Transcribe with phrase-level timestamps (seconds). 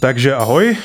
[0.00, 0.76] Takže ahoj,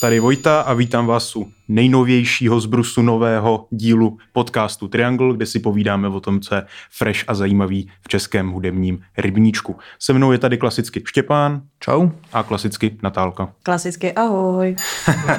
[0.00, 6.08] tady Vojta a vítám vás u nejnovějšího zbrusu nového dílu podcastu Triangle, kde si povídáme
[6.08, 9.78] o tom, co je fresh a zajímavý v českém hudebním rybníčku.
[9.98, 11.62] Se mnou je tady klasicky Štěpán.
[11.80, 12.08] Čau.
[12.32, 13.52] A klasicky Natálka.
[13.62, 14.76] Klasicky ahoj.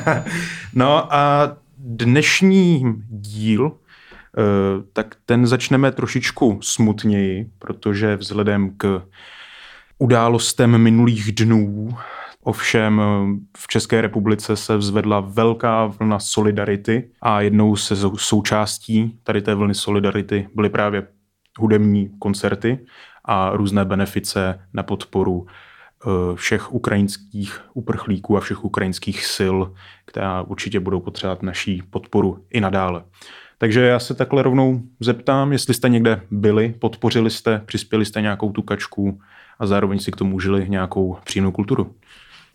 [0.74, 4.42] no a dnešní díl eh,
[4.94, 9.02] tak ten začneme trošičku smutněji, protože vzhledem k
[9.98, 11.90] událostem minulých dnů
[12.44, 13.02] Ovšem
[13.58, 19.76] v České republice se vzvedla velká vlna solidarity a jednou se součástí tady té vlny
[19.76, 21.08] solidarity byly právě
[21.60, 22.80] hudební koncerty
[23.26, 29.58] a různé benefice na podporu eh, všech ukrajinských uprchlíků a všech ukrajinských sil,
[30.06, 33.04] která určitě budou potřebovat naší podporu i nadále.
[33.58, 38.52] Takže já se takhle rovnou zeptám, jestli jste někde byli, podpořili jste, přispěli jste nějakou
[38.52, 39.20] tu kačku
[39.60, 41.96] a zároveň si k tomu užili nějakou příjemnou kulturu.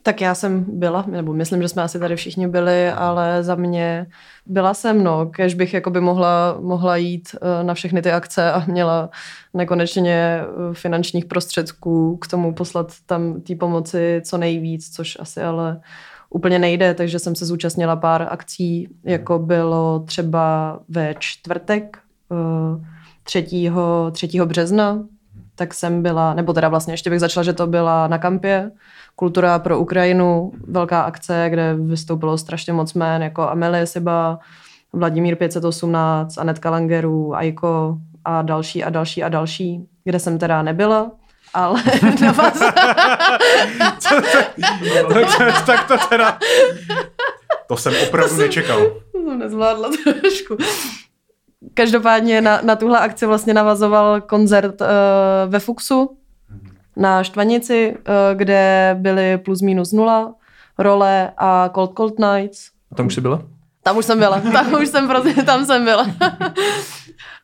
[0.02, 4.06] Tak já jsem byla, nebo myslím, že jsme asi tady všichni byli, ale za mě
[4.46, 8.64] byla jsem, no, kež bych jakoby mohla, mohla jít eh, na všechny ty akce a
[8.66, 9.10] měla
[9.54, 15.80] nekonečně eh, finančních prostředků k tomu poslat tam té pomoci co nejvíc, což asi ale
[16.30, 21.98] úplně nejde, takže jsem se zúčastnila pár akcí, jako bylo třeba ve čtvrtek
[23.22, 23.46] 3.
[24.08, 24.28] Eh, 3.
[24.44, 25.04] března,
[25.58, 28.70] tak jsem byla, nebo teda vlastně ještě bych začala, že to byla na kampě,
[29.16, 34.38] Kultura pro Ukrajinu, velká akce, kde vystoupilo strašně moc jmén, jako Amelie Siba,
[34.92, 41.10] Vladimír 518, Anetka Langerů, Aiko a další a další a další, kde jsem teda nebyla,
[41.54, 41.82] ale
[42.20, 42.58] na vás...
[45.46, 46.38] tak, tak to teda...
[47.66, 48.80] To jsem opravdu to jsem, nečekal.
[49.12, 50.56] To jsem nezvládla trošku.
[51.74, 54.86] Každopádně na, na tuhle akci vlastně navazoval koncert uh,
[55.48, 56.18] ve Fuxu,
[56.98, 60.34] na Štvanici, eh, kde byly plus minus nula,
[60.78, 62.60] role a Cold Cold Nights.
[62.92, 63.42] A tam už jsi byla?
[63.82, 66.06] Tam už jsem byla, tam už jsem prostě, tam jsem byla.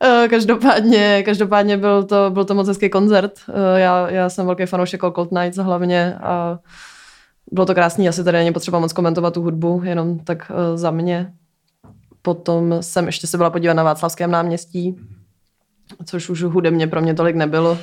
[0.02, 3.32] Eh, každopádně, každopádně byl to, byl to moc hezký koncert.
[3.76, 6.58] Já, já jsem velký fanoušek Cold Nights hlavně a
[7.52, 11.32] bylo to krásný, asi tady není potřeba moc komentovat tu hudbu, jenom tak za mě.
[12.24, 14.96] Potom jsem ještě se byla podívat na Václavském náměstí,
[16.04, 17.78] což už hudebně pro mě tolik nebylo.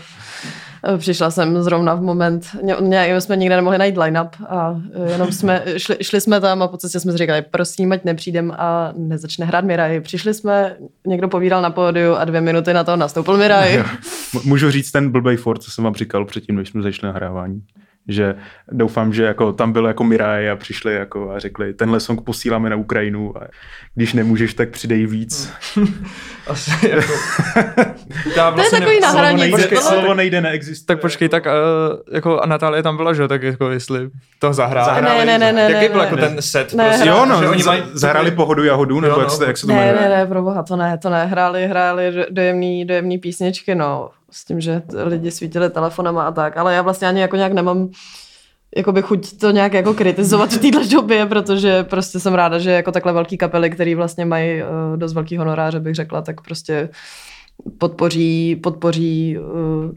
[0.97, 2.45] Přišla jsem zrovna v moment,
[2.79, 6.67] nějak jsme nikde nemohli najít line-up a eh, jenom jsme, šli, šli jsme tam a
[6.67, 10.01] po cestě jsme si říkali, prosím, ať nepřijdem a nezačne hrát Miraj.
[10.01, 10.75] Přišli jsme,
[11.07, 13.83] někdo povídal na pódiu a dvě minuty na to nastoupil Miraj.
[14.43, 17.61] Můžu říct ten blbej Ford, co jsem vám říkal předtím, než jsme začali nahrávání
[18.07, 18.35] že
[18.71, 22.69] doufám, že jako tam bylo jako Miraj a přišli jako a řekli, tenhle song posíláme
[22.69, 23.47] na Ukrajinu a
[23.95, 25.53] když nemůžeš, tak přidej víc.
[26.47, 27.01] Asi jako...
[28.35, 29.11] to vlastně je takový ne...
[29.11, 30.95] Slovo nejde, počkej, slovo nejde neexistuje.
[30.95, 31.51] Tak počkej, tak uh,
[32.13, 34.09] jako a Natálie tam byla, že tak jako jestli
[34.39, 34.85] to zahrá.
[34.85, 36.73] Zahráli, ne, ne, ne, Jaký ne, byl jako ten set?
[36.73, 37.83] Ne, prostě, jo, no, oni mají...
[37.93, 39.93] zahráli pohodu jahodu, nebo jo, jak, se, jak se to jmenuje?
[39.93, 44.09] Ne, ne, ne, pro boha, to ne, to ne, hráli, hráli dojemný, dojemný písničky, no,
[44.31, 47.89] s tím, že lidi svítili telefonama a tak, ale já vlastně ani jako nějak nemám
[48.75, 52.91] jakoby chuť to nějak jako kritizovat v této době, protože prostě jsem ráda, že jako
[52.91, 56.89] takhle velký kapely, který vlastně mají uh, dost velký honoráře, bych řekla, tak prostě
[57.77, 59.91] podpoří, podpoří uh,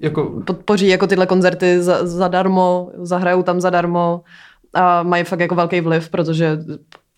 [0.00, 0.42] jako...
[0.46, 4.22] podpoří jako tyhle koncerty za, zadarmo, zahrajou tam zadarmo
[4.74, 6.58] a mají fakt jako velký vliv, protože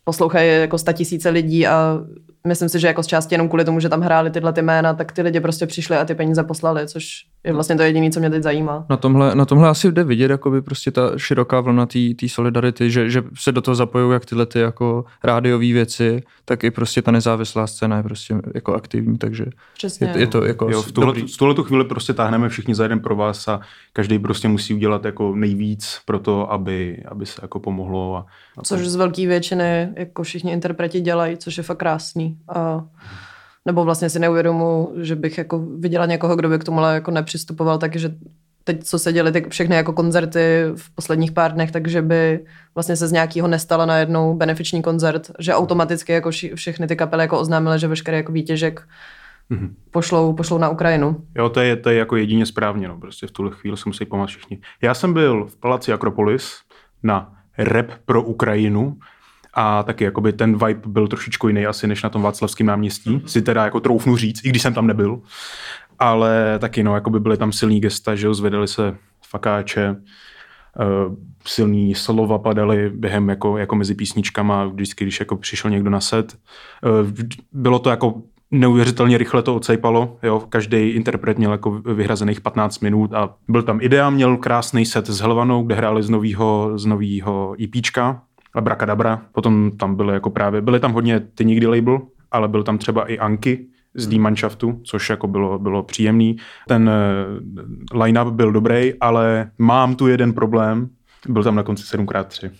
[0.04, 1.98] poslouchají jako sta tisíce lidí a
[2.46, 4.94] myslím si, že jako z části jenom kvůli tomu, že tam hráli tyhle ty jména,
[4.94, 8.20] tak ty lidi prostě přišli a ty peníze poslali, což je vlastně to jediné, co
[8.20, 8.86] mě teď zajímá.
[8.90, 13.10] Na tomhle, na tomhle asi jde vidět jakoby prostě ta široká vlna té solidarity, že,
[13.10, 17.10] že se do toho zapojují jak tyhle ty jako rádiové věci, tak i prostě ta
[17.10, 20.12] nezávislá scéna je prostě jako aktivní, takže Přesně.
[20.14, 22.82] Je, je, to jako jo, v, tuhle, v tuhle tu chvíli prostě táhneme všichni za
[22.82, 23.60] jeden pro vás a
[23.92, 28.16] každý prostě musí udělat jako nejvíc pro to, aby, aby se jako pomohlo.
[28.16, 28.26] A,
[28.58, 32.29] a což z velké většiny jako všichni interpreti dělají, což je fakt krásný.
[32.54, 32.84] A
[33.66, 37.78] nebo vlastně si neuvědomu, že bych jako viděla někoho, kdo by k tomuhle jako nepřistupoval,
[37.78, 38.14] takže
[38.64, 42.44] teď, co se děly ty všechny jako koncerty v posledních pár dnech, takže by
[42.74, 47.40] vlastně se z nějakého nestala najednou benefiční koncert, že automaticky jako všechny ty kapely jako
[47.40, 48.88] oznámily, že veškerý jako výtěžek
[49.50, 49.70] mm-hmm.
[49.90, 51.16] pošlou, pošlou na Ukrajinu.
[51.36, 54.04] Jo, to je, to je jako jedině správně, no, prostě v tuhle chvíli se musí
[54.04, 54.60] pomáhat všichni.
[54.82, 56.56] Já jsem byl v Palaci Akropolis
[57.02, 58.96] na rap pro Ukrajinu,
[59.54, 63.24] a taky jakoby ten vibe byl trošičku jiný asi než na tom Václavském náměstí, mm-hmm.
[63.24, 65.20] si teda jako troufnu říct, i když jsem tam nebyl.
[65.98, 68.96] Ale taky no, jakoby byly tam silný gesta, že jo, zvedali se
[69.28, 71.14] fakáče, uh,
[71.46, 76.38] silný slova padaly během jako, jako mezi písničkama, vždycky, když jako přišel někdo na set.
[77.02, 77.10] Uh,
[77.52, 83.14] bylo to jako neuvěřitelně rychle to odsejpalo, jo, každý interpret měl jako vyhrazených 15 minut
[83.14, 87.54] a byl tam Idea, měl krásný set s Helvanou, kde hráli z novýho, z novýho
[87.64, 88.22] EPčka,
[88.54, 92.00] Abracadabra, potom tam byly jako právě, byly tam hodně ty nikdy label,
[92.30, 96.36] ale byl tam třeba i Anky, z D Mannschaftu, což jako bylo, bylo příjemný.
[96.68, 96.90] Ten
[97.92, 100.88] uh, line-up byl dobrý, ale mám tu jeden problém.
[101.28, 102.50] Byl tam na konci 7x3.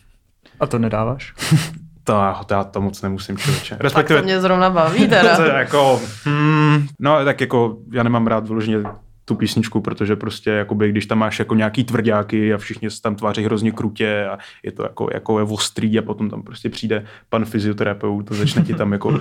[0.60, 1.34] A to nedáváš?
[2.04, 2.14] to,
[2.46, 3.76] to já to moc nemusím člověče.
[3.81, 4.19] Respektive...
[4.19, 5.36] Tak to mě zrovna baví teda.
[5.36, 8.78] to jako, hmm, no tak jako já nemám rád vyloženě
[9.31, 13.15] tu písničku, protože prostě jakoby, když tam máš jako nějaký tvrdáky a všichni se tam
[13.15, 17.05] tváří hrozně krutě a je to jako, jako je ostrý a potom tam prostě přijde
[17.29, 19.21] pan fyzioterapeut a začne ti tam jako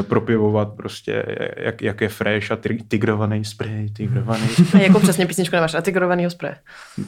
[0.00, 1.24] e, propivovat prostě,
[1.56, 2.58] jak, jak je fresh a
[2.88, 4.82] tigrovaný spray, tigrovaný spray.
[4.82, 6.52] jako přesně písničku nemáš, a tigrovaný spray.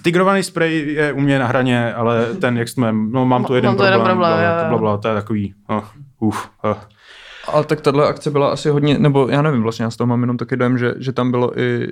[0.02, 3.68] Tigrovaný spray je u mě na hraně, ale ten, jak jsme, no mám tu jeden
[3.68, 5.84] mám to problém, jeden problém bla, bla, bla, to je takový, oh,
[6.18, 6.93] uf, uh.
[7.52, 10.20] Ale tak tahle akce byla asi hodně, nebo já nevím, vlastně já z toho mám
[10.20, 11.88] jenom taky dojem, že, že tam bylo i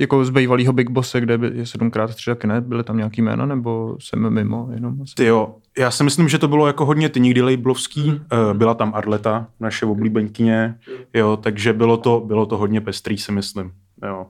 [0.00, 3.46] jako z bývalého Big Bosse, kde je sedmkrát tři taky ne, byly tam nějaký jména,
[3.46, 5.02] nebo jsem mimo jenom?
[5.02, 5.14] Asi?
[5.14, 8.20] Ty jo, já si myslím, že to bylo jako hodně ty nikdy labelovský, mm.
[8.52, 10.74] byla tam Arleta, naše oblíbenkyně,
[11.14, 13.72] jo, takže bylo to, bylo to hodně pestrý, si myslím,
[14.06, 14.26] jo.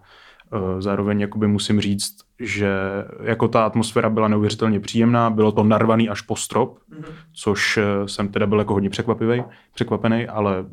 [0.53, 2.75] Eh, zároveň jakoby musím říct, že
[3.23, 7.05] jako ta atmosféra byla neuvěřitelně příjemná, bylo to narvaný až po strop, mm-hmm.
[7.33, 10.65] což eh, jsem teda byl jako hodně překvapivý, překvapený, ale eh,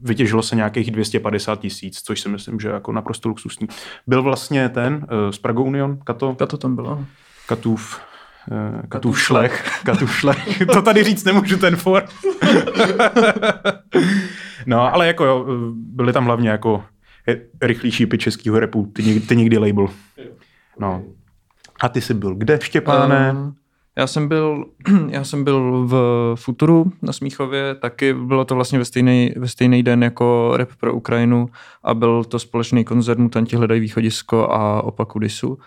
[0.00, 3.68] vytěžilo se nějakých 250 tisíc, což si myslím, že jako naprosto luxusní.
[4.06, 6.34] Byl vlastně ten z Prago Union, Kato?
[6.34, 7.04] Kato tam bylo.
[7.46, 8.00] Katův
[8.88, 9.80] Katův šlech.
[9.84, 10.62] Katův šlech.
[10.72, 12.04] To tady říct nemůžu, ten for.
[14.66, 16.84] no, ale jako jo, byli tam hlavně jako
[17.62, 19.86] rychlý šípy českého repu, ty, ty nikdy label.
[20.80, 21.02] No.
[21.80, 23.32] A ty jsi byl kde, Štěpáne?
[23.32, 23.52] Uh,
[23.96, 24.64] já jsem byl,
[25.08, 29.82] já jsem byl v Futuru na Smíchově, taky bylo to vlastně ve stejný, ve stejný
[29.82, 31.48] den jako Rap pro Ukrajinu
[31.82, 35.58] a byl to společný koncert Mutanti hledají východisko a opaku Disu.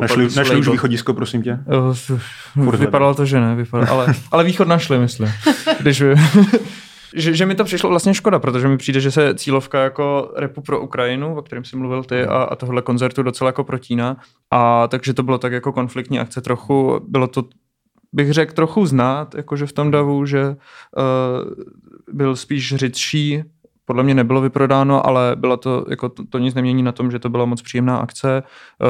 [0.00, 1.58] Našli, našli už východisko, prosím tě?
[2.56, 5.28] Uh, vypadalo to, že ne, vypadalo, ale, ale východ našli, myslím.
[5.80, 6.02] Když,
[7.14, 10.60] že, že mi to přišlo vlastně škoda, protože mi přijde, že se cílovka jako repu
[10.60, 14.16] pro Ukrajinu, o kterém jsi mluvil ty, a, a tohle koncertu docela jako protíná.
[14.50, 17.44] A takže to bylo tak jako konfliktní akce trochu, bylo to
[18.12, 20.54] bych řekl trochu znát, jakože v tom davu, že uh,
[22.12, 23.42] byl spíš řidší
[23.88, 27.18] podle mě nebylo vyprodáno, ale bylo to, jako to, to nic nemění na tom, že
[27.18, 28.42] to byla moc příjemná akce.
[28.42, 28.86] Eh,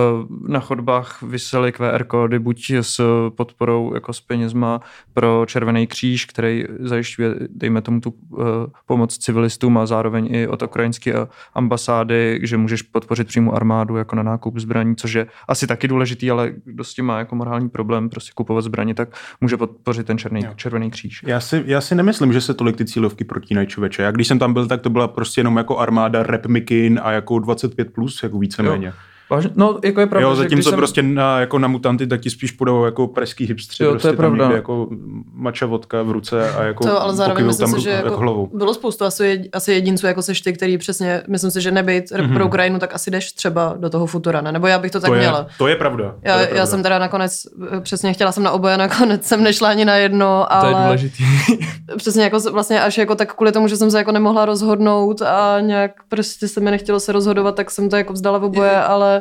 [0.48, 3.00] na chodbách vysely QR kódy, buď s
[3.30, 4.80] podporou jako s penězma
[5.14, 8.42] pro Červený kříž, který zajišťuje, dejme tomu, tu eh,
[8.86, 11.14] pomoc civilistům a zároveň i od ukrajinské
[11.54, 16.30] ambasády, že můžeš podpořit přímo armádu jako na nákup zbraní, což je asi taky důležitý,
[16.30, 19.08] ale kdo s tím má jako morální problém prostě kupovat zbraně, tak
[19.40, 21.22] může podpořit ten černý, Červený kříž.
[21.26, 24.02] Já si, já si nemyslím, že se tolik ty cílovky protínají člověče.
[24.02, 27.12] Já když jsem tam byl, tak to byla prostě jenom jako armáda Rap Mikin a
[27.12, 28.92] jako 25 plus, jako víceméně.
[29.30, 29.50] Vážně?
[29.54, 30.76] No, jako je pravda, jo, zatímco jsem...
[30.76, 34.12] prostě na, jako na mutanty tak ti spíš půjdou jako pražský hipstři, jo, prostě to
[34.12, 34.44] je pravda.
[34.44, 34.88] Tam jako
[35.32, 38.20] mača vodka v ruce a jako to, ale zároveň myslím tam si, že jako, jako
[38.20, 38.50] hlavou.
[38.52, 42.34] bylo spoustu asi, asi jedinců jako seš ty, který přesně, myslím si, že nebejt mm-hmm.
[42.34, 44.52] pro Ukrajinu, tak asi jdeš třeba do toho futura, ne?
[44.52, 45.46] Nebo já bych to tak to je, měla.
[45.58, 46.04] To je pravda.
[46.04, 46.60] Já, to je pravda.
[46.60, 47.42] já jsem teda nakonec,
[47.76, 50.72] eh, přesně chtěla jsem na oboje, nakonec jsem nešla ani na jedno, ale...
[50.72, 51.24] To je důležitý.
[51.96, 55.60] přesně jako vlastně až jako tak kvůli tomu, že jsem se jako nemohla rozhodnout a
[55.60, 59.17] nějak prostě se mi nechtělo se rozhodovat, tak jsem to jako vzdala v oboje, ale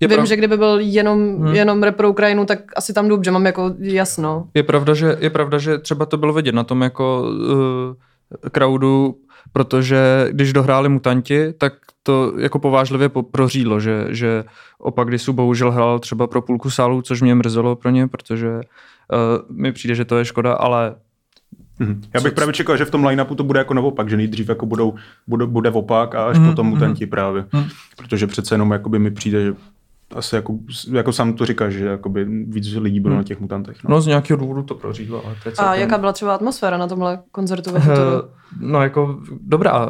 [0.00, 0.28] je Vím, prav...
[0.28, 1.54] že kdyby byl jenom, hmm.
[1.54, 4.48] jenom rap pro Ukrajinu, tak asi tam jdu, že mám jako jasno.
[4.54, 9.16] Je pravda, že, je pravda, že třeba to bylo vidět na tom jako uh, crowdu,
[9.52, 11.72] protože když dohráli mutanti, tak
[12.02, 14.44] to jako povážlivě prořídlo, že, že
[14.78, 18.60] opak Disu bohužel hrál třeba pro půlku sálu, což mě mrzelo pro ně, protože uh,
[19.56, 20.94] mi přijde, že to je škoda, ale
[21.80, 22.00] Mm-hmm.
[22.14, 24.48] Já bych co, právě čekal, že v tom line-upu to bude jako naopak, že nejdřív
[24.48, 24.94] jako budou,
[25.26, 26.50] bude, bude opak a až mm-hmm.
[26.50, 27.42] potom mutanti právě.
[27.42, 27.70] Mm-hmm.
[27.96, 29.54] Protože přece jenom jakoby mi přijde, že
[30.14, 30.58] asi jako,
[30.92, 33.18] jako sám to říkáš, že jakoby víc lidí bylo hmm.
[33.18, 33.84] na těch mutantech.
[33.84, 33.90] No.
[33.90, 35.24] no z nějakého důvodu to prořídlo.
[35.24, 35.72] Ale to je celkem...
[35.72, 37.80] A jaká byla třeba atmosféra na tomhle koncertu ve
[38.60, 39.88] No jako dobrá,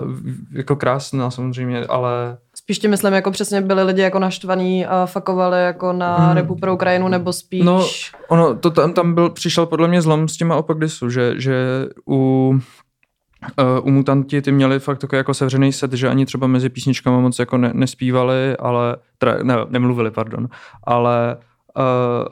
[0.53, 2.38] jako krásná samozřejmě, ale...
[2.64, 6.35] Spíš ti myslím, jako přesně byli lidi jako naštvaní a fakovali jako na hmm.
[6.37, 7.64] repu pro Ukrajinu, nebo spíš...
[7.64, 7.87] No,
[8.28, 11.54] ono, to tam, tam byl, přišel podle mě zlom s těma opak disu, že, že
[12.09, 12.59] u
[13.59, 17.23] Uh, u Mutanti ty měli fakt takový jako sevřený set, že ani třeba mezi písničkami
[17.23, 20.49] moc jako ne, nespívali, ale, teda, ne, nemluvili, pardon,
[20.85, 21.42] ale Uh,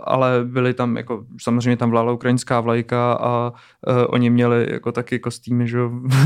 [0.05, 5.19] ale byli tam, jako, samozřejmě tam vlála ukrajinská vlajka a uh, oni měli jako taky
[5.19, 5.79] kostýmy, že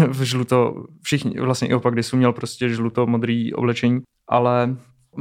[0.08, 4.76] v žluto, všichni, vlastně i opak, kdy jsou měl prostě žluto-modrý oblečení, ale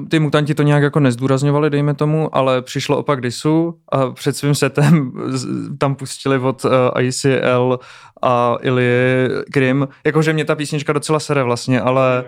[0.10, 4.56] ty mutanti to nějak jako nezdůrazňovali, dejme tomu, ale přišlo opak disu a před svým
[4.56, 5.12] setem
[5.78, 7.80] tam pustili od uh, ICL
[8.22, 12.26] a Ilie Grim, jakože mě ta písnička docela sere vlastně, ale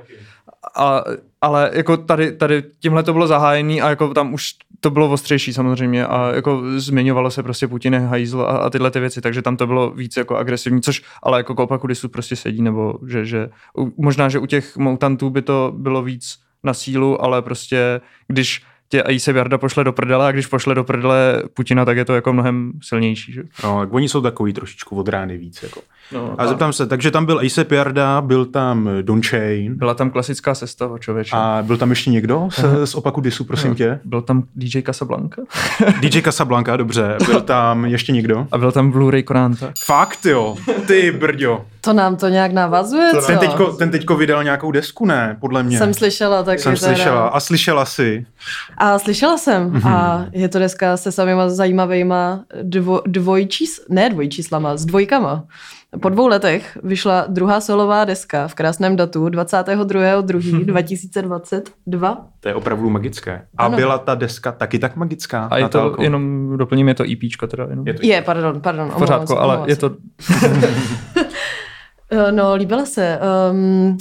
[0.75, 1.03] a,
[1.41, 5.53] ale jako tady, tady tímhle to bylo zahájený a jako tam už to bylo ostřejší
[5.53, 9.41] samozřejmě a jako zmiňovalo se prostě Putin je hajzl a, a tyhle ty věci, takže
[9.41, 13.25] tam to bylo víc jako agresivní, což ale jako opaku disu prostě sedí, nebo že,
[13.25, 13.49] že
[13.97, 19.03] možná, že u těch mutantů by to bylo víc na sílu, ale prostě když tě
[19.17, 22.33] se Jarda pošle do prdele a když pošle do prdele Putina, tak je to jako
[22.33, 23.33] mnohem silnější.
[23.33, 23.43] Že?
[23.63, 25.63] No, tak oni jsou takový trošičku od rány víc.
[25.63, 25.81] Jako.
[26.11, 29.77] No, a, a zeptám se, takže tam byl Ace Jarda, byl tam Don Chain.
[29.77, 31.31] Byla tam klasická sestava, člověče.
[31.35, 33.99] A byl tam ještě někdo z, z opaku Disu, prosím tě?
[34.05, 35.41] Byl tam DJ Casablanca.
[36.01, 37.17] DJ Casablanca, dobře.
[37.25, 38.47] Byl tam ještě někdo?
[38.51, 39.71] A byl tam Blu-ray Koranta.
[39.85, 40.55] Fakt jo,
[40.87, 41.65] ty brďo.
[41.87, 43.27] To nám to nějak navazuje, co?
[43.27, 45.37] Ten teďko, ten teďko vydal nějakou desku, ne?
[45.39, 45.77] Podle mě.
[45.77, 46.59] Jsem slyšela tak.
[46.59, 46.87] Jsem teda...
[46.87, 47.27] slyšela.
[47.27, 48.25] A slyšela si?
[48.77, 49.71] A slyšela jsem.
[49.71, 49.89] Mm-hmm.
[49.89, 55.43] A je to deska se samýma zajímavýma dvo, dvojčís, ne dvojčíslama, s dvojkama.
[56.01, 62.17] Po dvou letech vyšla druhá solová deska v krásném datu 22.2.2022.
[62.39, 63.41] To je opravdu magické.
[63.57, 63.77] A ano.
[63.77, 65.47] byla ta deska taky tak magická?
[65.51, 67.67] A je to, jenom doplním, je to EP teda.
[67.69, 67.87] Jenom.
[67.87, 68.89] Je, to je pardon, pardon.
[68.89, 69.91] V pořádku, ale je to...
[72.11, 73.19] Eh, no, líbila se.
[73.51, 73.97] Um,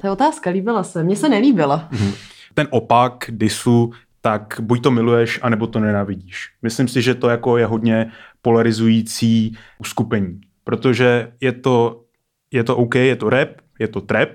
[0.00, 1.04] to je otázka, líbila se.
[1.04, 1.88] Mně se nelíbila.
[1.90, 2.12] Mhm.
[2.54, 6.50] Ten opak disu, tak buď to miluješ, anebo to nenávidíš.
[6.62, 12.04] Myslím si, že to jako je hodně polarizující uskupení, protože je to,
[12.50, 14.28] je to OK, je to rap, je to trap,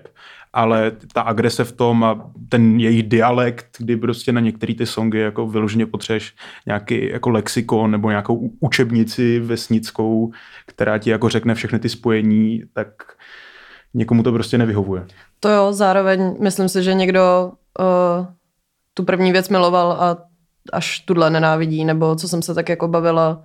[0.53, 5.19] ale ta agrese v tom a ten jejich dialekt, kdy prostě na některé ty songy
[5.19, 10.31] jako vyloženě potřeš nějaký jako lexikon nebo nějakou učebnici vesnickou,
[10.65, 12.87] která ti jako řekne všechny ty spojení, tak
[13.93, 15.05] někomu to prostě nevyhovuje.
[15.39, 18.25] To jo, zároveň myslím si, že někdo uh,
[18.93, 20.17] tu první věc miloval a
[20.73, 23.43] až tuhle nenávidí, nebo co jsem se tak jako bavila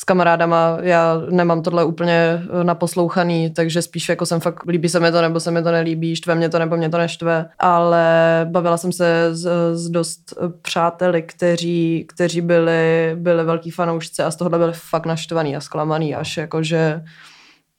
[0.00, 5.00] s kamarádama, já nemám tohle úplně eh, naposlouchaný, takže spíš jako jsem fakt, líbí se
[5.00, 8.06] mi to, nebo se mi to nelíbí, štve mě to, nebo mě to neštve, ale
[8.50, 14.36] bavila jsem se s, s dost přáteli, kteří, kteří byli, byli velký fanoušci a z
[14.36, 17.02] tohohle byli fakt naštvaný a zklamaný, až jako, že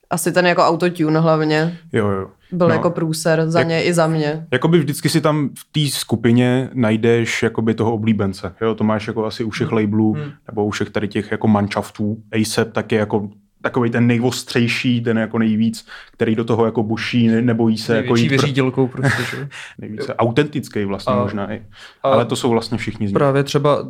[0.10, 1.78] asi ten jako autotune hlavně.
[1.94, 2.28] Jo, jo.
[2.52, 2.74] Byl no.
[2.74, 4.48] jako průser za Jak, ně i za mě.
[4.52, 8.54] Jakoby vždycky si tam v té skupině najdeš jakoby toho oblíbence.
[8.62, 9.78] Jo, to máš jako asi u všech hmm.
[9.78, 10.32] labelů hmm.
[10.48, 12.18] nebo u všech tady těch jako manšaftů.
[12.42, 13.30] ASAP tak je jako
[13.62, 18.30] takový ten nejvostřejší, ten jako nejvíc, který do toho jako buší, nebojí se jako jít.
[18.30, 19.50] věřídělkou prostě, že?
[19.78, 21.66] Nejvíce autentický vlastně a, možná i.
[22.04, 23.14] A Ale to jsou vlastně všichni z nich.
[23.14, 23.86] Právě třeba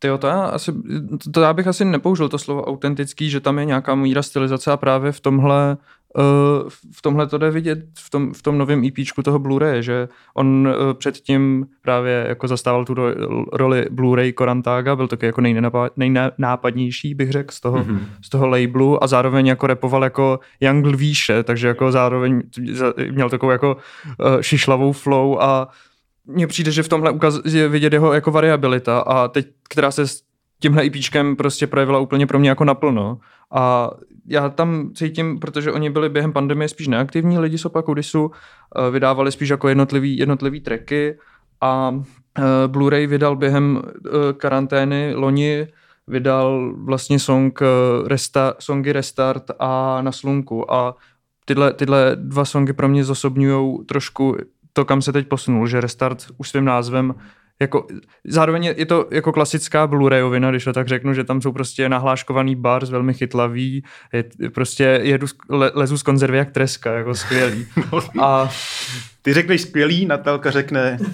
[0.00, 0.72] Tyjo, to já, asi,
[1.32, 4.76] to já bych asi nepoužil to slovo autentický, že tam je nějaká míra stylizace a
[4.76, 5.76] právě v tomhle
[6.92, 10.68] v tomhle to jde vidět v tom, v tom novém EPčku toho Blu-ray, že on
[10.68, 13.04] uh, předtím právě jako zastával tu ro,
[13.52, 15.40] roli Blu-ray Korantága, byl taky jako
[15.96, 18.00] nejnápadnější, bych řekl, z toho, mm-hmm.
[18.24, 22.42] z toho labelu a zároveň jako repoval jako Young Lvíše, takže jako zároveň
[23.10, 25.68] měl takovou jako uh, šišlavou flow a
[26.26, 30.06] mně přijde, že v tomhle ukaz je vidět jeho jako variabilita a teď, která se
[30.06, 30.22] s
[30.60, 33.18] tímhle IPčkem prostě projevila úplně pro mě jako naplno.
[33.50, 33.90] A
[34.28, 38.90] já tam cítím, protože oni byli během pandemie spíš neaktivní lidi z opaku Disu, eh,
[38.90, 41.18] vydávali spíš jako jednotlivý, jednotlivý tracky
[41.60, 42.00] a
[42.38, 45.66] eh, Blu-ray vydal během eh, karantény loni
[46.06, 47.60] vydal vlastně song
[48.06, 50.96] resta, songy Restart a Na slunku a
[51.44, 54.36] tyhle, tyhle dva songy pro mě zosobňují trošku
[54.72, 57.14] to, kam se teď posunul, že Restart už svým názvem
[57.60, 57.86] jako,
[58.24, 62.56] zároveň je to jako klasická Blu-rayovina, když to tak řeknu, že tam jsou prostě nahláškovaný
[62.56, 67.66] bars, velmi chytlavý, je, prostě jedu, le, lezu z konzervy jak treska, jako skvělý.
[68.20, 68.50] A...
[69.22, 70.98] Ty řekneš skvělý, Natalka řekne...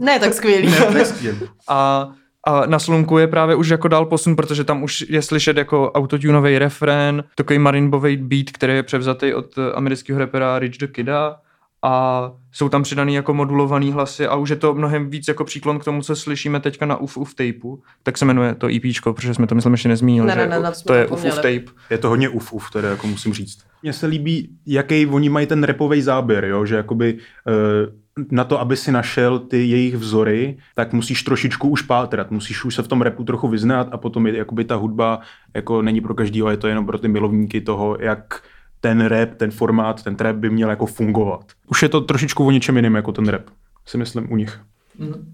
[0.00, 0.70] Ne tak skvělý.
[0.70, 1.40] ne tak skvělý.
[1.68, 2.10] A
[2.46, 5.92] a na slunku je právě už jako dál posun, protože tam už je slyšet jako
[5.92, 11.36] autotunový refrén, takový marimbový beat, který je převzatý od amerického rapera Rich the Kida
[11.82, 15.78] a jsou tam přidaný jako modulovaný hlasy a už je to mnohem víc jako příklon
[15.78, 17.82] k tomu, co slyšíme teďka na UF UF tapeu.
[18.02, 20.56] Tak se jmenuje to EP, protože jsme to myslím ještě nezmínili, ne, že ne, ne,
[20.56, 21.64] jako, to je UF UF tape.
[21.90, 23.58] Je to hodně UF UF, teda jako musím říct.
[23.82, 26.66] Mně se líbí, jaký oni mají ten repový záběr, jo?
[26.66, 31.82] že jakoby uh, na to, aby si našel ty jejich vzory, tak musíš trošičku už
[31.82, 35.20] pátrat, musíš už se v tom repu trochu vyznat a potom je, jakoby ta hudba
[35.54, 38.42] jako není pro každýho, je to jenom pro ty milovníky toho, jak
[38.80, 41.44] ten rap, ten formát, ten trap by měl jako fungovat.
[41.66, 43.42] Už je to trošičku o něčem jiném jako ten rap,
[43.86, 44.60] si myslím u nich.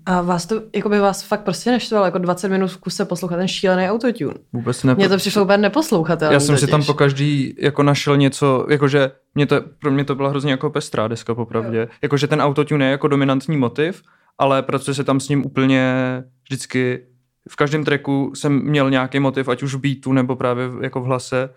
[0.06, 3.36] A vás to, jako by vás fakt prostě neštvalo, jako 20 minut v kuse poslouchat
[3.36, 4.34] ten šílený autotune.
[4.52, 4.94] Vůbec ne.
[4.94, 6.34] Mně to přišlo úplně neposlouchatelné.
[6.34, 6.60] Já jsem totiž.
[6.60, 10.50] si tam po každý jako našel něco, jakože mě to, pro mě to byla hrozně
[10.50, 11.88] jako pestrá deska popravdě.
[12.02, 14.02] Jakože ten autotune je jako dominantní motiv,
[14.38, 15.94] ale pracuje se tam s ním úplně
[16.44, 17.06] vždycky
[17.48, 21.04] v každém tracku jsem měl nějaký motiv, ať už v beatu nebo právě jako v
[21.04, 21.48] hlase,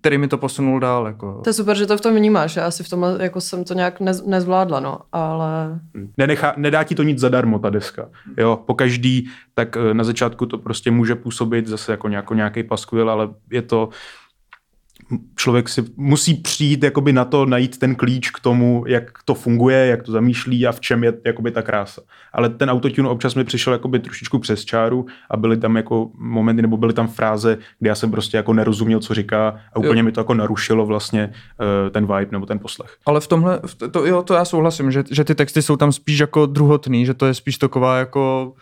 [0.00, 1.06] který mi to posunul dál.
[1.06, 1.40] Jako.
[1.44, 2.56] To je super, že to v tom vnímáš.
[2.56, 5.80] Já asi v tom jako jsem to nějak nez, nezvládla, no, ale...
[6.16, 8.08] Nenechá, nedá ti to nic zadarmo, ta deska.
[8.38, 12.62] Jo, po každý, tak eh, na začátku to prostě může působit zase jako, nějako, nějaký
[12.62, 13.88] paskvil, ale je to
[15.36, 19.86] člověk si musí přijít jakoby na to, najít ten klíč k tomu, jak to funguje,
[19.86, 22.02] jak to zamýšlí a v čem je jakoby ta krása.
[22.32, 26.62] Ale ten autotune občas mi přišel jakoby trošičku přes čáru a byly tam jako momenty,
[26.62, 30.04] nebo byly tam fráze, kde já jsem prostě jako nerozuměl, co říká a úplně jo.
[30.04, 32.96] mi to jako narušilo vlastně uh, ten vibe nebo ten poslech.
[33.06, 36.18] Ale v tomhle, to, jo, to já souhlasím, že, že ty texty jsou tam spíš
[36.18, 38.52] jako druhotný, že to je spíš taková jako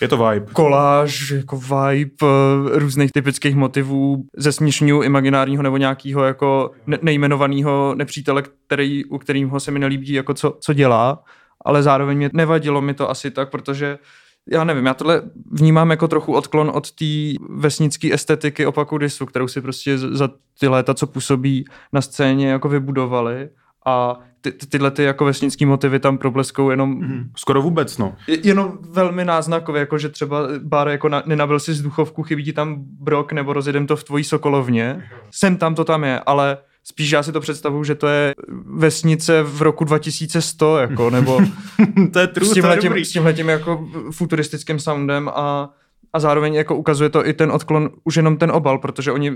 [0.00, 0.46] je to vibe.
[0.52, 7.94] Koláž, jako vibe eh, různých typických motivů, ze směšňu imaginárního nebo nějakého jako ne- nejmenovaného
[7.94, 11.22] nepřítele, který, u kterého se mi nelíbí, jako co, co dělá,
[11.64, 13.98] ale zároveň mě nevadilo mi to asi tak, protože
[14.50, 17.04] já nevím, já tohle vnímám jako trochu odklon od té
[17.50, 22.68] vesnické estetiky opaku disu, kterou si prostě za ty léta, co působí na scéně, jako
[22.68, 23.48] vybudovali
[23.86, 24.18] a
[24.52, 26.90] ty, ty, tyhle ty jako vesnický motivy tam probleskou jenom...
[26.90, 28.14] Mm, skoro vůbec, no.
[28.42, 32.76] Jenom velmi náznakově, jako že třeba Bár jako na, nenabil si vzduchovku, chybí ti tam
[32.78, 35.02] brok nebo rozjedem to v tvojí sokolovně.
[35.30, 38.34] Sem tam to tam je, ale spíš já si to představuju, že to je
[38.76, 41.40] vesnice v roku 2100, jako, nebo
[42.12, 45.70] to je true, s tímhletím, s tímhletím jako futuristickým soundem a
[46.12, 49.32] a zároveň jako ukazuje to i ten odklon, už jenom ten obal, protože oni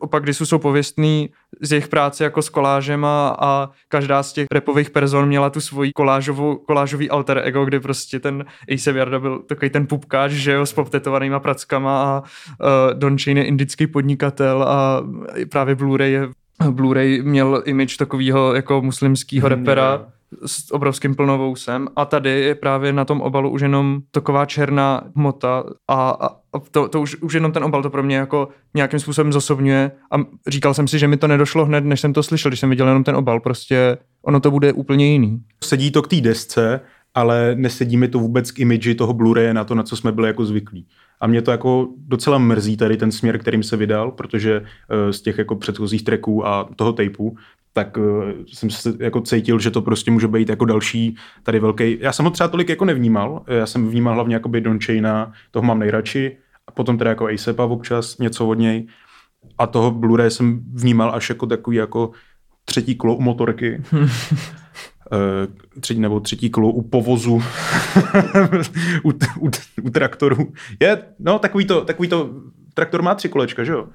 [0.00, 4.90] opak když jsou pověstný z jejich práce jako s kolážem a, každá z těch repových
[4.90, 9.70] person měla tu svoji kolážovou, kolážový alter ego, kde prostě ten Ace Jarda byl takový
[9.70, 15.02] ten pupkáč, že jo, s poptetovanýma prackama a uh, Don Chain je indický podnikatel a
[15.50, 16.28] právě Blu-ray je
[16.70, 20.06] Blu-ray měl image takového jako muslimského hmm, repera,
[20.46, 25.64] s obrovským plnovousem a tady je právě na tom obalu už jenom taková černá hmota
[25.88, 26.28] a, a
[26.70, 30.16] to, to už, už jenom ten obal to pro mě jako nějakým způsobem zosobňuje a
[30.48, 32.88] říkal jsem si, že mi to nedošlo hned, než jsem to slyšel, když jsem viděl
[32.88, 35.40] jenom ten obal, prostě ono to bude úplně jiný.
[35.64, 36.80] Sedí to k té desce,
[37.14, 40.28] ale nesedí mi to vůbec k imidži toho Blu-ray na to, na co jsme byli
[40.28, 40.86] jako zvyklí.
[41.24, 44.66] A mě to jako docela mrzí tady ten směr, kterým se vydal, protože uh,
[45.10, 47.36] z těch jako předchozích tracků a toho tapeu
[47.72, 48.04] tak uh,
[48.46, 51.96] jsem se jako cítil, že to prostě může být jako další tady velký.
[52.00, 55.62] Já jsem ho třeba tolik jako nevnímal, já jsem vnímal hlavně jako Don Chaina, toho
[55.62, 58.86] mám nejradši, a potom teda jako Acepa občas, něco od něj.
[59.58, 62.10] A toho Blu-ray jsem vnímal až jako takový jako
[62.64, 63.82] třetí kolo motorky.
[65.80, 67.32] třetí nebo třetí kolo u povozu
[69.04, 69.50] u, u,
[69.82, 70.52] u, traktoru.
[70.80, 72.30] Je, no takový to, takový to,
[72.74, 73.86] traktor má tři kolečka, že jo?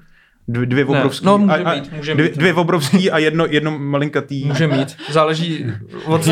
[0.48, 1.26] Dvě, dvě obrovský.
[1.26, 2.36] No, může a, mít, může dvě, mít.
[2.36, 4.44] dvě obrovský a jedno, jedno malinkatý.
[4.44, 4.96] Může mít.
[5.10, 5.66] Záleží
[6.04, 6.28] od,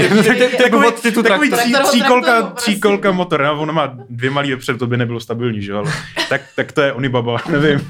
[0.63, 3.43] takový, od tytu takový tří, tříkolka, tříkolka motor.
[3.43, 5.93] No, ono má dvě malý vepřed, to by nebylo stabilní, že ale
[6.29, 7.81] tak, tak to je Onibaba, nevím.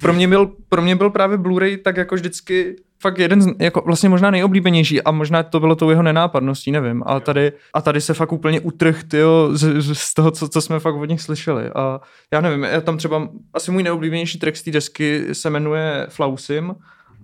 [0.00, 3.82] pro, mě byl, pro mě byl právě Blu-ray tak jako vždycky fakt jeden z, jako
[3.86, 7.02] vlastně možná nejoblíbenější a možná to bylo tou jeho nenápadností, nevím.
[7.06, 10.80] A tady, a tady se fakt úplně utrh tyjo, z, z, toho, co, co, jsme
[10.80, 11.70] fakt od nich slyšeli.
[11.70, 12.00] A
[12.32, 16.74] já nevím, já tam třeba, asi můj nejoblíbenější track z té desky se jmenuje Flausim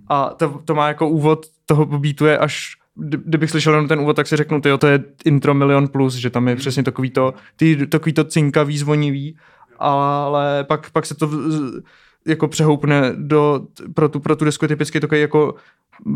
[0.07, 4.15] a to, to má jako úvod toho beatu je až kdybych slyšel jenom ten úvod,
[4.15, 7.33] tak si řeknu, tyjo, to je intro milion plus, že tam je přesně takový to,
[7.55, 9.37] ty, takový to cinkavý, zvonivý,
[9.79, 11.29] ale pak, pak se to
[12.27, 13.61] jako přehoupne do,
[13.93, 15.55] pro tu, pro tu desku typicky takový jako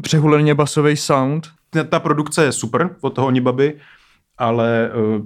[0.01, 1.47] přehuleně basový sound.
[1.89, 3.77] Ta produkce je super od toho Onibaby,
[4.37, 5.25] ale uh,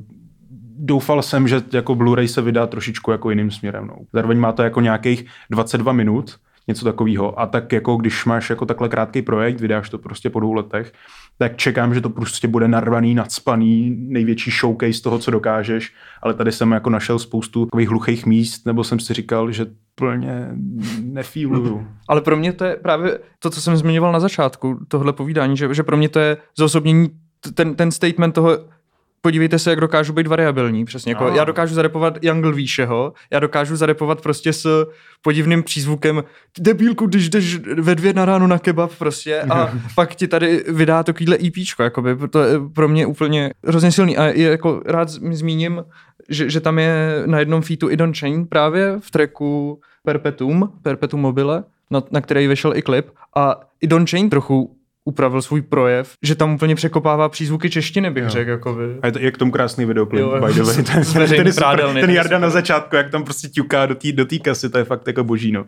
[0.78, 3.88] doufal jsem, že jako Blu-ray se vydá trošičku jako jiným směrem.
[3.88, 3.96] No.
[4.14, 6.36] Zároveň má to jako nějakých 22 minut,
[6.72, 7.40] něco takového.
[7.40, 10.94] A tak jako když máš jako takhle krátký projekt, vydáš to prostě po dvou letech,
[11.38, 16.52] tak čekám, že to prostě bude narvaný, nadspaný, největší showcase toho, co dokážeš, ale tady
[16.52, 20.50] jsem jako našel spoustu takových hluchých míst, nebo jsem si říkal, že plně
[21.02, 21.88] nefíluju.
[22.08, 25.74] Ale pro mě to je právě to, co jsem zmiňoval na začátku, tohle povídání, že,
[25.74, 27.10] že pro mě to je zosobnění
[27.54, 28.58] ten, ten statement toho,
[29.22, 30.86] podívejte se, jak dokážu být variabilní.
[30.86, 31.36] Přesně, jako no.
[31.36, 34.88] já dokážu zarepovat Jungle Výšeho, já dokážu zarepovat prostě s
[35.22, 36.24] podivným přízvukem
[36.60, 41.04] debílku, když jdeš ve dvě na ráno na kebab prostě a pak ti tady vydá
[41.04, 45.84] takovýhle EPčko, jakoby, to je pro mě úplně hrozně silný a je jako rád zmíním,
[46.30, 51.22] že, že tam je na jednom featu i Don Chain právě v tracku Perpetuum, Perpetuum
[51.22, 56.14] mobile, na, na který vyšel i klip a i Don Chain trochu upravil svůj projev,
[56.24, 58.50] že tam úplně překopává přízvuky češtiny, bych řekl.
[58.50, 58.84] Jakoby.
[59.02, 60.76] A je, to, je k tomu krásný videoklip, jo, by the way.
[60.84, 64.26] Ten, ten, ten, ten, ten Jarda na začátku, jak tam prostě ťuká do té do
[64.26, 65.52] tý kasy, to je fakt jako boží.
[65.52, 65.66] No.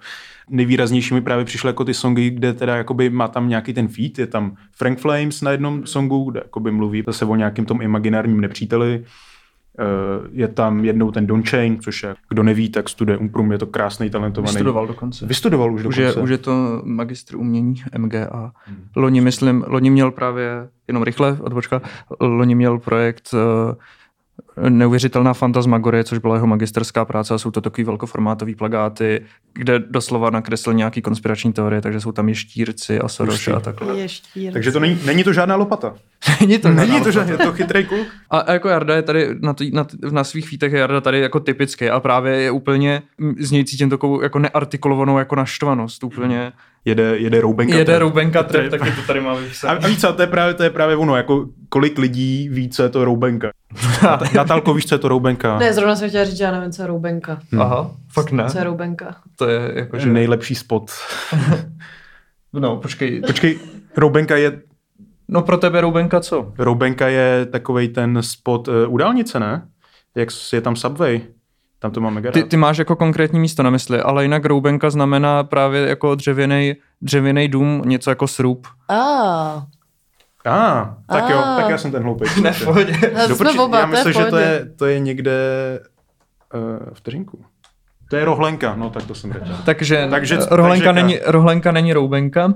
[0.49, 4.19] Nejvýraznější mi právě přišly jako ty songy, kde teda jakoby má tam nějaký ten feed,
[4.19, 8.41] je tam Frank Flames na jednom songu, kde jakoby mluví zase o nějakém tom imaginárním
[8.41, 9.03] nepříteli,
[10.31, 13.65] je tam jednou ten Don Chain, což je, kdo neví, tak studuje Umprum, je to
[13.65, 14.51] krásný, talentovaný.
[14.51, 15.25] Vystudoval dokonce.
[15.25, 16.09] Vystudoval už dokonce.
[16.09, 18.51] Už je, už je to magistr umění MGA.
[18.65, 18.87] Hmm.
[18.95, 21.81] Loni, myslím, loni měl právě, jenom rychle, odbočka,
[22.19, 23.39] loni měl projekt uh,
[24.69, 30.29] neuvěřitelná fantasmagorie, což byla jeho magisterská práce a jsou to takový velkoformátový plagáty, kde doslova
[30.29, 33.99] nakreslil nějaký konspirační teorie, takže jsou tam ještírci a Soros a takhle.
[33.99, 34.53] Ještírci.
[34.53, 35.95] Takže to není, není to žádná lopata.
[36.41, 38.07] není to, není to žádná, je to chytrý kluk.
[38.29, 41.19] A, a jako Jarda je tady, na, tý, na, na svých fítech je Jarda tady
[41.19, 43.01] jako typický a právě je úplně,
[43.39, 46.51] z něj cítím takovou jako neartikulovanou jako naštvanost, úplně
[46.85, 47.77] jede, jede roubenka.
[47.77, 49.73] Jede roubenka trep, taky to tady máme vypsané.
[49.73, 52.69] A, a víš co, to je, právě, to je právě ono, jako kolik lidí ví,
[52.69, 53.51] co je to roubenka.
[54.35, 55.59] Natálko, víš, co je to roubenka?
[55.59, 57.39] Ne, zrovna jsem chtěla říct, že já nevím, co je roubenka.
[57.51, 57.61] Hmm.
[57.61, 58.49] Aha, fakt ne.
[58.49, 59.15] Co je roubenka?
[59.35, 60.09] To je jako, že...
[60.09, 60.91] Nejlepší spot.
[62.53, 63.21] no, počkej.
[63.21, 63.59] Počkej,
[63.97, 64.61] roubenka je...
[65.27, 66.53] No pro tebe roubenka co?
[66.57, 69.67] Roubenka je takovej ten spot uh, u dálnice, ne?
[70.15, 71.21] Jak je tam Subway.
[71.83, 75.43] Tam to máme ty, ty máš jako konkrétní místo na mysli, ale jinak roubenka znamená
[75.43, 78.67] právě jako dřevěný, dřevěný dům, něco jako srub.
[78.89, 78.95] A.
[78.95, 79.63] Ah.
[80.45, 82.25] A, ah, tak jo, tak já jsem ten hloupý.
[82.41, 82.93] Ne, v pohodě.
[83.59, 85.33] Oba, já myslím, že to je, to je někde
[86.53, 87.45] uh, vteřinku.
[88.13, 89.45] To je rohlenka, no tak to jsem řekl.
[89.65, 92.53] Takže, takže rohlenka, takže, není, rohlenka není roubenka,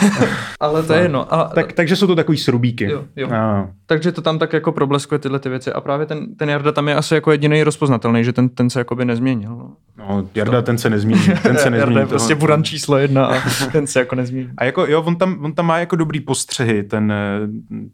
[0.60, 1.34] ale to je jedno.
[1.34, 2.84] A, tak, takže jsou to takový srubíky.
[2.84, 3.28] Jo, jo.
[3.32, 3.68] A.
[3.86, 6.88] Takže to tam tak jako probleskuje tyhle ty věci a právě ten, ten Jarda tam
[6.88, 9.50] je asi jako jediný rozpoznatelný, že ten, ten se jakoby nezměnil.
[9.50, 11.24] No, no Jarda ten se nezmění.
[11.42, 13.34] Ten se nezmění Jarda je prostě buran číslo jedna a
[13.72, 14.50] ten se jako nezmění.
[14.56, 17.12] A jako jo, on tam, on tam má jako dobrý postřehy, ten,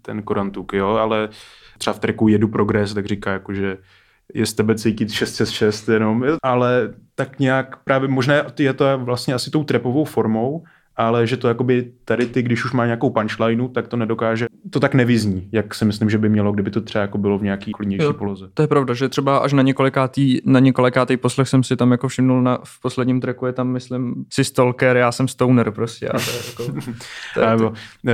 [0.03, 1.29] ten Korantuk, jo, ale
[1.79, 3.77] třeba v treku Jedu progres, tak říká jako, že
[4.35, 8.99] je z tebe cítit 6 6 6 jenom, ale tak nějak právě možná je to
[8.99, 10.65] vlastně asi tou trepovou formou,
[11.01, 14.81] ale že to jakoby tady ty, když už má nějakou punchlineu, tak to nedokáže, to
[14.81, 17.73] tak nevyzní, jak si myslím, že by mělo, kdyby to třeba jako bylo v nějaký
[17.73, 18.49] klidnější jo, poloze.
[18.55, 22.09] To je pravda, že třeba až na několikátý, na několikátý poslech jsem si tam jako
[22.09, 26.09] všimnul na, v posledním tracku je tam, myslím, si stalker, já jsem stoner prostě.
[26.09, 26.65] A to je jako,
[27.35, 27.73] to je, Nebo,
[28.09, 28.13] e,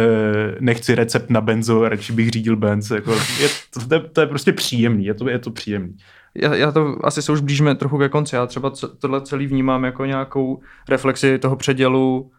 [0.61, 2.91] nechci recept na benzo, radši bych řídil benz.
[2.91, 5.97] Jako, je, to, to, je, to, je, prostě příjemný, je to, je to příjemný
[6.43, 8.37] já, já to asi se už blížíme trochu ke konci.
[8.37, 12.31] Já třeba tohle celý vnímám jako nějakou reflexi toho předělu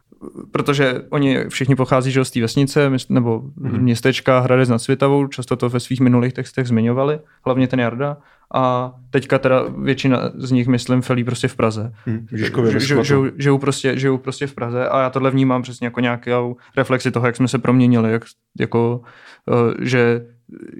[0.51, 3.81] protože oni všichni pochází že z té vesnice nebo mm-hmm.
[3.81, 8.17] městečka Hradec nad Svitavou, často to ve svých minulých textech zmiňovali, hlavně ten Jarda.
[8.53, 11.93] A teďka teda většina z nich, myslím, felí prostě v Praze.
[12.05, 12.45] Hmm, že,
[12.79, 16.55] že, žijou, žijou, prostě, žijou prostě v Praze a já tohle vnímám přesně jako nějakou
[16.77, 18.23] reflexi toho, jak jsme se proměnili, jak,
[18.59, 19.01] jako,
[19.45, 20.25] uh, že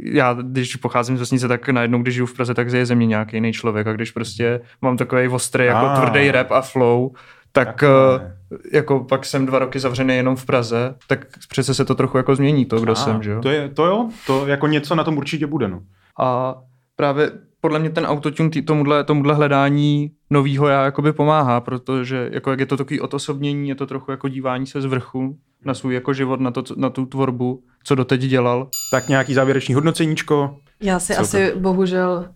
[0.03, 3.06] já, když pocházím z vesnice, tak najednou, když žiju v Praze, tak je ze mě
[3.06, 5.95] nějaký jiný člověk a když prostě mám takový ostrý, jako ah.
[5.95, 7.12] tvrdý rap a flow,
[7.51, 11.86] tak, tak uh, jako pak jsem dva roky zavřený jenom v Praze, tak přece se
[11.86, 13.41] to trochu jako změní to, kdo a, jsem, že jo?
[13.41, 15.82] To, je, to jo, to jako něco na tom určitě bude, no.
[16.19, 16.56] A
[16.95, 17.32] právě
[17.67, 22.60] podle mě ten autotune tý, tomuhle, tomuhle hledání novýho já jakoby pomáhá, protože jako jak
[22.60, 26.13] je to takový odosobnění, je to trochu jako dívání se z vrchu na svůj jako
[26.13, 28.69] život, na, to, na tu tvorbu, co doteď dělal.
[28.91, 30.58] Tak nějaký závěrečný hodnoceníčko?
[30.82, 31.60] Já si co asi to?
[31.60, 32.30] bohužel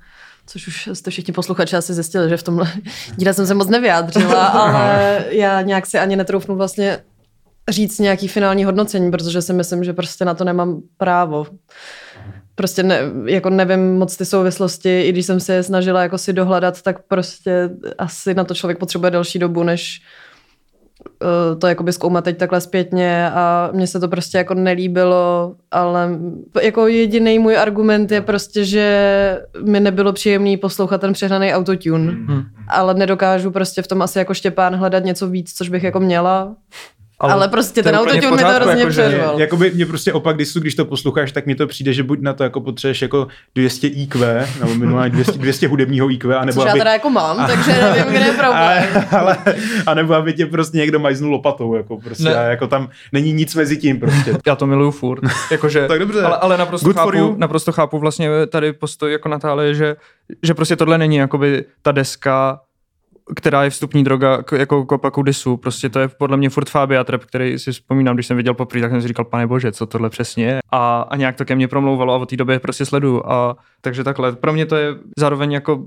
[0.46, 2.72] což už jste všichni posluchači asi zjistili, že v tomhle
[3.16, 7.00] díle jsem se moc nevyjádřila, ale já nějak si ani netroufnu vlastně
[7.70, 11.46] říct nějaký finální hodnocení, protože si myslím, že prostě na to nemám právo.
[12.62, 16.34] Prostě ne, jako nevím moc ty souvislosti, i když jsem se je snažila jako si
[16.34, 20.02] dohledat, tak prostě asi na to člověk potřebuje delší dobu, než
[21.06, 26.20] Eh, to jakoby zkoumat teď takhle zpětně a mně se to prostě jako nelíbilo, ale
[26.62, 32.44] jako jediný můj argument je prostě, že mi nebylo příjemný poslouchat ten přehnaný autotune, hmm.
[32.68, 36.56] ale nedokážu prostě v tom asi jako Štěpán hledat něco víc, což bych jako měla.
[37.22, 39.40] Ale, ale prostě ten autotune mi to hrozně jako, přerval.
[39.40, 42.34] Jakoby mě prostě opak, když, když to posloucháš, tak mi to přijde, že buď na
[42.34, 46.78] to jako potřebuješ jako 200 IQ, nebo minimálně 200, 200 hudebního IQ, anebo Což aby...
[46.78, 48.84] já teda jako mám, a, takže nevím, kde je problém.
[49.12, 49.38] Ale,
[49.86, 52.36] ale, nebo aby tě prostě někdo majznul lopatou, jako prostě, ne.
[52.36, 54.38] a jako tam není nic mezi tím prostě.
[54.46, 56.22] Já to miluju furt, jakože, tak dobře.
[56.22, 59.96] ale, ale naprosto, chápu, naprosto chápu vlastně tady postoj jako Natálie, že,
[60.44, 62.60] že prostě tohle není jakoby ta deska,
[63.36, 65.58] která je vstupní droga k, jako kopa kudisu.
[65.58, 68.82] Prostě to je podle mě furt Fabia Trap, který si vzpomínám, když jsem viděl poprvé,
[68.82, 70.60] tak jsem si říkal, pane bože, co tohle přesně je.
[70.72, 73.24] A, a nějak to ke mně promlouvalo a od té doby prostě sleduju.
[73.26, 74.32] A takže takhle.
[74.32, 75.86] Pro mě to je zároveň jako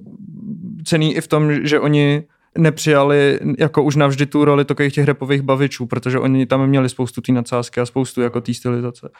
[0.84, 2.22] cený i v tom, že oni
[2.58, 7.20] nepřijali jako už navždy tu roli takových těch repových bavičů, protože oni tam měli spoustu
[7.20, 9.10] té nadsázky a spoustu jako té stylizace.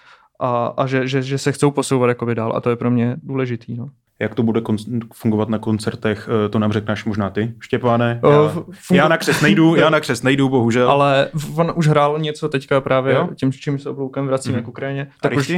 [0.40, 3.16] A, a že, že, že, se chcou posouvat jakoby dál a to je pro mě
[3.22, 3.74] důležitý.
[3.74, 3.88] No.
[4.24, 8.20] Jak to bude kon- fungovat na koncertech, eh, to nám řekneš možná ty, Štěpáne.
[8.22, 10.90] Já, fungu- já na křes nejdu, já na křes nejdu, bohužel.
[10.90, 13.28] Ale on už hrál něco teďka právě jo?
[13.36, 14.64] tím, čím se obloukem vracíme mm-hmm.
[14.64, 15.06] k Ukrajině.
[15.20, 15.52] Tak už,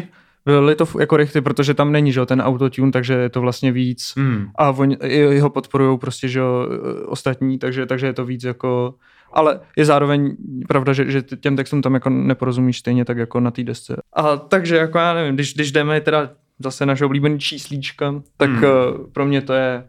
[0.44, 3.72] Byly to jako rychty, protože tam není, že jo, ten autotune, takže je to vlastně
[3.72, 4.12] víc.
[4.16, 4.46] Hmm.
[4.58, 6.68] A oni jeho podporují prostě, že jo,
[7.06, 8.94] ostatní, takže, takže je to víc jako
[9.32, 10.36] ale je zároveň
[10.68, 14.02] pravda, že, že těm textům tam jako neporozumíš stejně tak jako na té desce.
[14.12, 18.64] A takže jako já nevím, když, když jdeme teda zase naše oblíbený číslíčka, tak hmm.
[18.64, 18.70] uh,
[19.12, 19.84] pro mě to je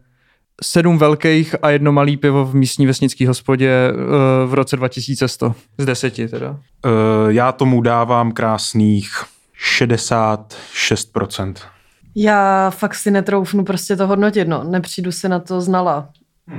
[0.64, 4.00] sedm velkých a jedno malý pivo v místní vesnické hospodě uh,
[4.50, 5.56] v roce 2100.
[5.78, 6.50] Z deseti teda.
[6.50, 6.60] Uh,
[7.28, 9.10] já tomu dávám krásných
[9.80, 11.54] 66%.
[12.16, 14.64] Já fakt si netroufnu prostě to hodnotit, no.
[14.64, 16.10] Nepřijdu si na to znala.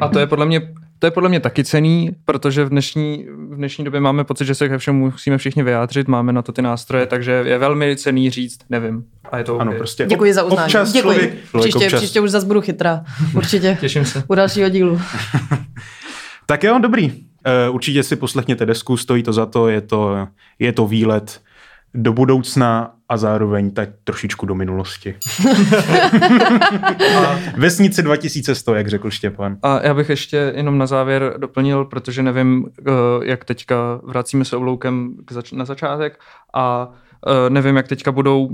[0.01, 3.57] A to je podle mě to je podle mě taky cený, protože v dnešní, v
[3.57, 6.63] dnešní době máme pocit, že se ke všemu musíme všichni vyjádřit, máme na to ty
[6.63, 9.05] nástroje, takže je velmi cený říct, nevím.
[9.33, 9.79] A je to ano, okay.
[9.79, 10.67] prostě Děkuji za uznání.
[10.67, 11.15] Občas Děkuji.
[11.15, 12.01] Člověk, člověk příště, občas.
[12.01, 13.05] příště už zase budu chytrá.
[13.35, 13.79] Určitě.
[13.81, 14.25] Těším se.
[14.29, 15.01] U dalšího dílu.
[16.47, 17.13] tak jo, dobrý.
[17.69, 21.41] Uh, určitě si poslechněte desku, stojí to za to, je to, je to výlet
[21.95, 25.17] do budoucna a zároveň tak trošičku do minulosti.
[27.17, 29.57] a Vesnice 2100, jak řekl Štěpán.
[29.63, 34.57] A já bych ještě jenom na závěr doplnil, protože nevím, eh, jak teďka vracíme se
[34.57, 35.15] obloukem
[35.53, 36.21] na začátek
[36.55, 36.91] a
[37.27, 38.51] eh, nevím, jak teďka budou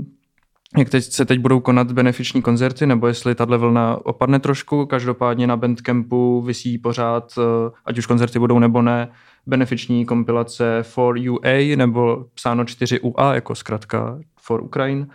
[0.77, 4.85] jak teď se teď budou konat benefiční koncerty, nebo jestli tahle vlna opadne trošku.
[4.85, 9.11] Každopádně na Bandcampu vysí pořád, eh, ať už koncerty budou nebo ne,
[9.47, 15.07] benefiční kompilace for UA, nebo psáno 4UA, jako zkrátka for Ukraine.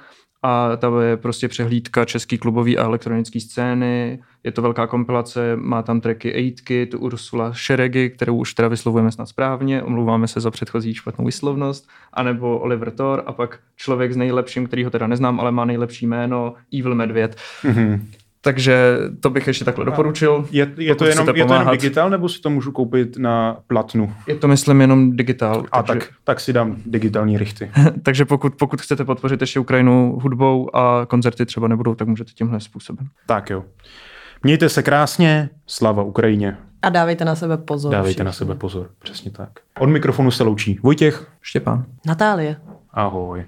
[0.43, 4.23] A tam je prostě přehlídka český klubový a elektronické scény.
[4.45, 6.55] Je to velká kompilace, má tam tracky
[6.93, 11.89] 8 Ursula Šeregy, kterou už teda vyslovujeme snad správně, omlouváme se za předchozí špatnou vyslovnost,
[12.13, 16.07] anebo Oliver Thor a pak člověk s nejlepším, který ho teda neznám, ale má nejlepší
[16.07, 17.37] jméno, Evil Medvěd.
[17.63, 18.01] Mm-hmm.
[18.43, 20.49] Takže to bych ještě takhle doporučil.
[20.51, 24.15] Je, je, to, jenom, je to jenom digitál, nebo si to můžu koupit na platnu?
[24.27, 25.65] Je to, myslím, jenom digitál.
[25.73, 26.07] A takže...
[26.07, 27.71] tak, tak si dám digitální rychty.
[28.03, 32.61] takže pokud, pokud chcete podpořit ještě Ukrajinu hudbou a koncerty třeba nebudou, tak můžete tímhle
[32.61, 33.07] způsobem.
[33.27, 33.65] Tak jo.
[34.43, 36.57] Mějte se krásně, slava Ukrajině.
[36.83, 37.93] A dávejte na sebe pozor.
[37.93, 38.25] Dávejte všichni.
[38.25, 39.51] na sebe pozor, přesně tak.
[39.79, 41.27] Od mikrofonu se loučí Vojtěch.
[41.41, 41.85] Štěpán.
[42.07, 42.57] Natálie.
[42.91, 43.45] Ahoj.